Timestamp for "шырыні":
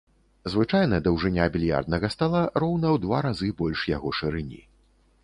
4.23-4.61